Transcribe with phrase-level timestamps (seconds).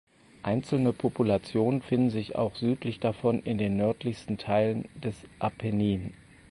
[0.41, 6.15] Einzelne Populationen finden sich auch südlich davon in den nördlichsten Teilen des Apennin.